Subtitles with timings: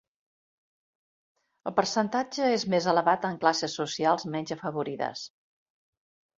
[1.71, 5.31] El percentatge és més elevat en classes socials menys afavorides.